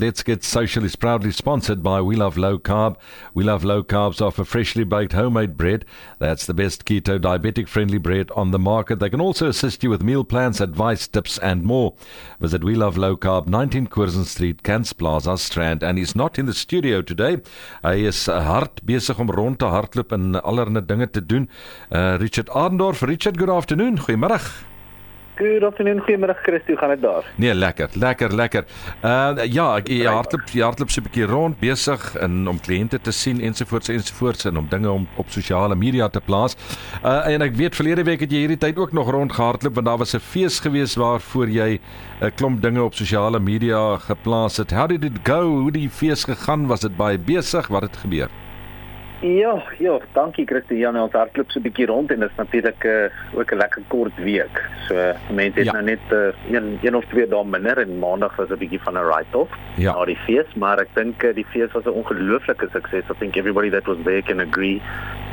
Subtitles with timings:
[0.00, 2.96] Let's Get Social is proudly sponsored by We Love Low Carb.
[3.34, 5.84] We Love Low Carbs offer freshly baked homemade bread.
[6.18, 8.98] That's the best keto diabetic friendly bread on the market.
[8.98, 11.92] They can also assist you with meal plans, advice, tips, and more.
[12.40, 15.82] Visit We Love Low Carb, 19 Curzon Street, Kents Plaza, Strand.
[15.82, 17.42] And he's not in the studio today.
[17.84, 21.50] Hy is hard besig om rond te hardloop en allerlei dinge te doen.
[21.92, 23.02] Uh, Richard Adendorff.
[23.02, 24.00] Richard, good afternoon.
[24.00, 24.69] Goeiemôre.
[25.40, 27.24] Good afternoon, goeiemôre Christo, gaan dit daar?
[27.40, 28.64] Nee, lekker, lekker, lekker.
[29.00, 33.00] Uh ja, ek jy hardloop, jy hardloop so 'n bietjie rond besig in om kliënte
[33.00, 36.58] te sien ensovoorts ensovoorts en om dinge om op sosiale media te plaas.
[37.00, 39.86] Uh en ek weet verlede week het jy hierdie tyd ook nog rond gehardloop want
[39.86, 41.80] daar was 'n fees gewees waarvoor jy
[42.20, 44.70] 'n klomp dinge op sosiale media geplaas het.
[44.70, 45.40] How did it go?
[45.40, 46.66] Hoe die fees gegaan?
[46.66, 47.68] Was dit baie besig?
[47.68, 48.28] Wat het gebeur?
[49.20, 50.96] Ja, ja, dankie Christian.
[50.96, 54.16] Ons hardloop so 'n bietjie rond en dit is natuurlik uh, ook 'n lekker kort
[54.16, 54.64] week.
[54.88, 54.94] So
[55.34, 55.72] mense het ja.
[55.72, 58.96] nou net uh, een een of twee dae minder en maandag was 'n bietjie van
[58.96, 59.52] 'n write-off.
[59.76, 63.04] Ja, na die fees, maar ek dink uh, die fees was 'n ongelooflike sukses.
[63.10, 64.80] I think everybody that was there can agree.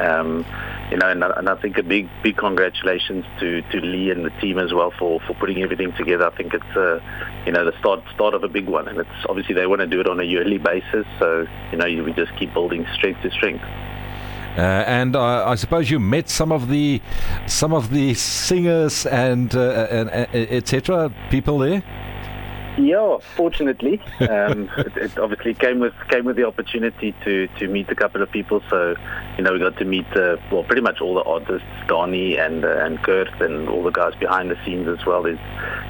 [0.00, 0.44] Um
[0.90, 4.30] you know, and, and I think a big, big congratulations to, to Lee and the
[4.40, 6.26] team as well for, for putting everything together.
[6.26, 7.00] I think it's, uh,
[7.46, 9.86] you know, the start start of a big one, and it's obviously they want to
[9.86, 11.06] do it on a yearly basis.
[11.18, 13.64] So, you know, we just keep building strength to strength.
[14.56, 17.00] Uh, and uh, I suppose you met some of the
[17.46, 21.12] some of the singers and, uh, and uh, etc.
[21.28, 21.82] people there.
[22.76, 27.88] Yeah, fortunately, um, it, it, obviously came with came with the opportunity to to meet
[27.88, 28.62] a couple of people.
[28.68, 28.96] So,
[29.38, 32.64] you know, we got to meet uh, well, pretty much all the artists, Donnie and
[32.64, 35.22] uh, and Kurt, and all the guys behind the scenes as well.
[35.22, 35.38] There's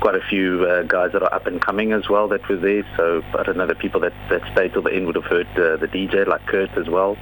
[0.00, 2.86] quite a few uh, guys that are up and coming as well that were there.
[2.96, 5.48] So, I don't know the people that that stayed till the end would have heard
[5.56, 7.16] uh, the DJ like Kurt as well.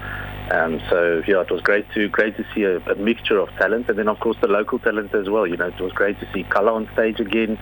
[0.50, 3.88] Um, so yeah, it was great to great to see a, a, mixture of talent,
[3.88, 5.46] and then of course the local talent as well.
[5.46, 7.58] You know, it was great to see Kala on stage again.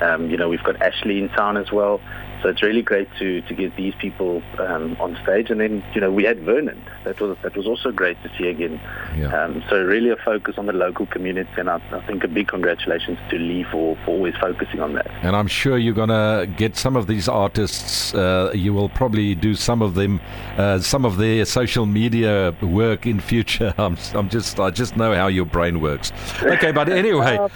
[0.00, 2.00] Um, you know, we've got Ashley in town as well.
[2.42, 6.00] So it's really great to to get these people um, on stage, and then you
[6.00, 6.82] know we had Vernon.
[7.04, 8.80] That was that was also great to see again.
[9.16, 9.44] Yeah.
[9.44, 12.48] Um, so really a focus on the local community, and I, I, think a big
[12.48, 15.10] congratulations to Lee for, for always focusing on that.
[15.22, 18.14] And I'm sure you're gonna get some of these artists.
[18.14, 20.20] Uh, you will probably do some of them,
[20.56, 23.74] uh, some of their social media work in future.
[23.78, 26.12] I'm I'm just I just know how your brain works.
[26.42, 27.38] Okay, but anyway.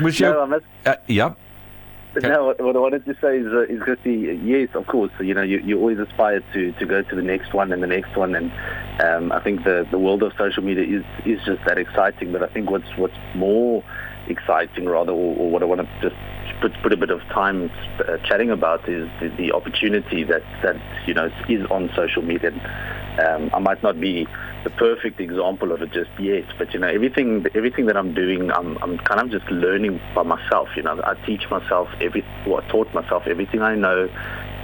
[0.00, 1.49] Moes jou no, uh, ja Okay.
[2.16, 5.32] No, what, what I wanted to say is, uh, is Christy, yes, of course, you
[5.32, 8.16] know, you, you always aspire to, to go to the next one and the next
[8.16, 8.52] one, and
[9.00, 12.32] um, I think the, the world of social media is, is just that exciting.
[12.32, 13.84] But I think what's what's more
[14.26, 16.16] exciting, rather, or, or what I want to just
[16.60, 20.76] put put a bit of time uh, chatting about is the, the opportunity that that
[21.06, 22.50] you know is on social media.
[23.24, 24.26] Um, I might not be
[24.64, 26.44] the perfect example of it just yet.
[26.58, 30.22] But you know, everything everything that I'm doing, I'm I'm kind of just learning by
[30.22, 30.68] myself.
[30.76, 34.08] You know, I teach myself every, well, I taught myself everything I know,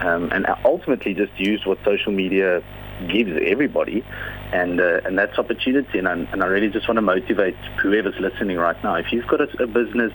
[0.01, 2.63] um, and ultimately just use what social media
[3.09, 4.05] gives everybody,
[4.53, 5.99] and uh, and that's opportunity.
[5.99, 8.97] And I, and I really just want to motivate whoever's listening right now.
[8.97, 10.13] If you've got a, a business.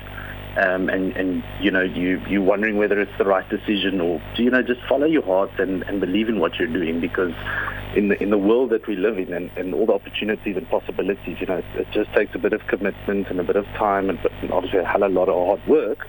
[0.57, 4.49] Um, and, and you know you you're wondering whether it's the right decision or you
[4.49, 7.31] know just follow your heart and, and believe in what you're doing because
[7.95, 10.69] in the in the world that we live in and, and all the opportunities and
[10.69, 13.65] possibilities, you know, it, it just takes a bit of commitment and a bit of
[13.77, 16.07] time and, and obviously a hell of a lot of hard work.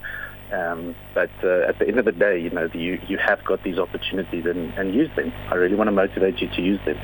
[0.51, 3.63] Um, but uh, at the end of the day, you know, you you have got
[3.63, 5.33] these opportunities and, and use them.
[5.49, 6.97] I really want to motivate you to use them.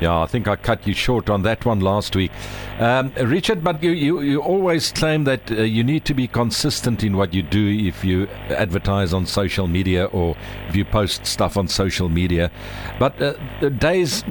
[0.00, 2.30] Yeah, I think I cut you short on that one last week.
[2.78, 7.02] Um, Richard, but you, you, you always claim that uh, you need to be consistent
[7.02, 10.36] in what you do if you advertise on social media or
[10.68, 12.52] if you post stuff on social media.
[13.00, 13.32] But uh,
[13.70, 14.22] days,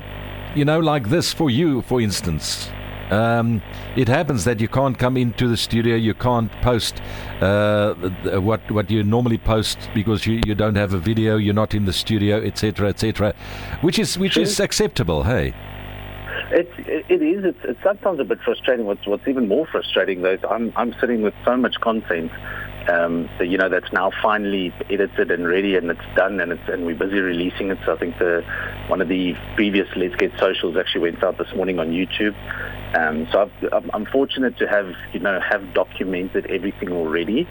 [0.55, 2.69] you know, like this for you, for instance,
[3.11, 3.61] um,
[3.95, 7.01] it happens that you can't come into the studio, you can't post
[7.41, 7.93] uh,
[8.39, 11.85] what what you normally post because you, you don't have a video, you're not in
[11.85, 13.33] the studio, etc., etc.,
[13.81, 15.23] which is which is acceptable.
[15.23, 15.53] Hey.
[16.49, 16.69] It,
[17.09, 17.43] it is.
[17.43, 18.85] It's, it's sometimes a bit frustrating.
[18.85, 22.31] What's, what's even more frustrating, though, is I'm, I'm sitting with so much content
[22.89, 26.69] um, that, you know, that's now finally edited and ready and it's done and, it's,
[26.69, 27.79] and we're busy releasing it.
[27.85, 28.45] So I think the,
[28.87, 32.35] one of the previous Let's Get Socials actually went out this morning on YouTube.
[32.95, 37.47] Um, so I've, I'm fortunate to have, you know, have documented everything already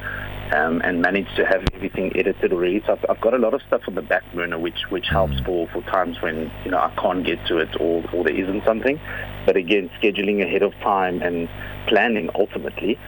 [0.55, 2.83] um, and managed to have everything edited already.
[2.87, 5.35] So I've, I've, got a lot of stuff on the back burner, which which helps
[5.35, 5.44] mm.
[5.44, 8.65] for, for times when you know I can't get to it or, or there isn't
[8.65, 8.99] something.
[9.44, 11.49] But again, scheduling ahead of time and
[11.87, 12.99] planning ultimately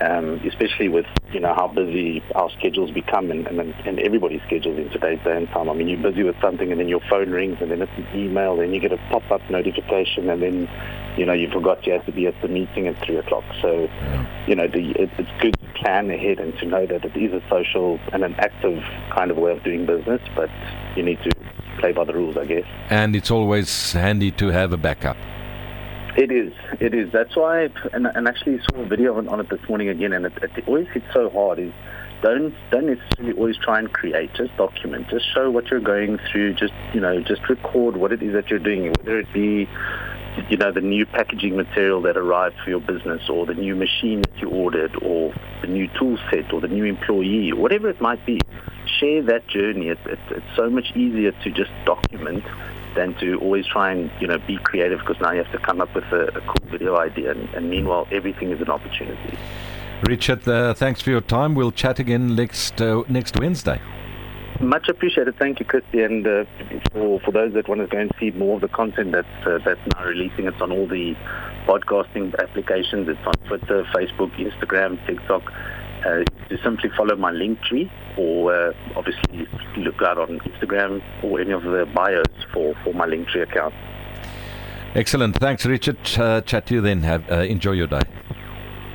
[0.00, 4.78] um, especially with you know how busy our schedules become and, and, and everybody's schedules
[4.78, 5.68] in today's day and time.
[5.68, 8.06] I mean, you're busy with something and then your phone rings and then it's an
[8.14, 10.68] email, and you get a pop-up notification, and then
[11.16, 13.44] you know you forgot you had to be at the meeting at three o'clock.
[13.60, 13.88] So
[14.46, 17.32] you know the, it, it's good to plan ahead and to know that it is
[17.32, 20.50] a social and an active kind of way of doing business, but
[20.96, 21.30] you need to
[21.78, 22.64] play by the rules, I guess.
[22.90, 25.16] And it's always handy to have a backup.
[26.16, 26.52] It is.
[26.80, 27.12] It is.
[27.12, 30.24] That's why, and, and actually saw a video on, on it this morning again, and
[30.24, 31.58] it, it always hits so hard.
[31.58, 31.72] Is
[32.22, 34.32] don't don't necessarily always try and create.
[34.32, 35.08] Just document.
[35.10, 36.54] Just show what you're going through.
[36.54, 39.68] Just you know, just record what it is that you're doing, whether it be
[40.48, 44.22] you know the new packaging material that arrived for your business, or the new machine
[44.22, 48.24] that you ordered, or the new tool set, or the new employee, whatever it might
[48.26, 48.40] be.
[49.00, 49.88] Share that journey.
[49.88, 52.44] It, it, it's so much easier to just document
[52.94, 55.80] than to always try and you know be creative because now you have to come
[55.80, 59.38] up with a, a cool video idea, and, and, meanwhile everything is an opportunity.
[60.08, 61.54] Richard, uh, thanks for your time.
[61.54, 63.80] We'll chat again next uh, next Wednesday.
[64.60, 65.36] Much appreciated.
[65.38, 66.02] Thank you, Christy.
[66.02, 66.44] And uh,
[66.92, 69.58] for, for those that want to go and see more of the content that's, uh,
[69.64, 71.14] that's now releasing, it's on all the
[71.66, 73.08] podcasting applications.
[73.08, 75.52] It's on Twitter, Facebook, Instagram, TikTok
[76.06, 81.52] uh, to simply follow my Linktree or uh, obviously look out on Instagram or any
[81.52, 83.74] of the bios for, for my Linktree account.
[84.94, 85.36] Excellent.
[85.36, 85.98] Thanks, Richard.
[86.16, 87.02] Uh, chat to you then.
[87.02, 88.00] Have, uh, enjoy your day.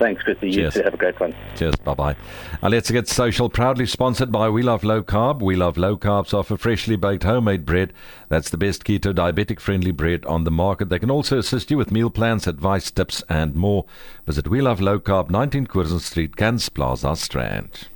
[0.01, 0.47] Thanks, Christy.
[0.47, 0.73] You Cheers.
[0.73, 0.81] too.
[0.81, 1.35] Have a great one.
[1.55, 1.75] Cheers.
[1.75, 2.15] Bye bye.
[2.63, 3.49] Now let's get social.
[3.49, 5.43] Proudly sponsored by We Love Low Carb.
[5.43, 7.93] We Love Low Carbs offer freshly baked homemade bread.
[8.27, 10.89] That's the best keto diabetic friendly bread on the market.
[10.89, 13.85] They can also assist you with meal plans, advice, tips, and more.
[14.25, 17.89] Visit We Love Low Carb, 19 Curzon Street, Gans Plaza, Strand.